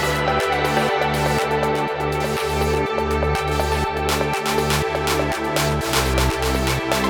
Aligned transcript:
Música 0.00 0.61